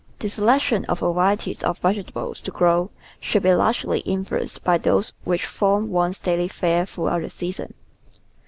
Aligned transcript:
The 0.17 0.29
selection 0.29 0.83
of 0.85 1.01
varieties 1.01 1.61
of 1.61 1.77
vegetables 1.77 2.39
to 2.39 2.49
grow 2.49 2.89
should 3.19 3.43
be 3.43 3.53
largely 3.53 3.99
influenced 3.99 4.63
by 4.63 4.79
those 4.79 5.13
which 5.25 5.45
form 5.45 5.91
one's 5.91 6.17
daily 6.17 6.47
fare 6.47 6.87
throughout 6.87 7.21
the 7.21 7.29
season. 7.29 7.75